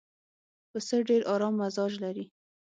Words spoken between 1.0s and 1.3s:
ډېر